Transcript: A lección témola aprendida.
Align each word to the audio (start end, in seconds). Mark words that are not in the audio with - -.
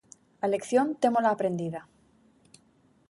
A 0.43 0.45
lección 0.53 0.87
témola 1.01 1.29
aprendida. 1.31 1.81